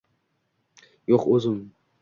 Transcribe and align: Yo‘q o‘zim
Yo‘q 1.15 1.29
o‘zim 1.37 1.63